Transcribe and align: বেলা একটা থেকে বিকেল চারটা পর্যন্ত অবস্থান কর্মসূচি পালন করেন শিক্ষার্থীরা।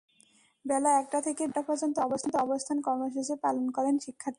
বেলা 0.65 0.89
একটা 0.99 1.19
থেকে 1.21 1.43
বিকেল 1.47 1.51
চারটা 1.55 1.61
পর্যন্ত 1.61 2.35
অবস্থান 2.37 2.77
কর্মসূচি 2.81 3.33
পালন 3.41 3.65
করেন 3.71 3.95
শিক্ষার্থীরা। 3.99 4.29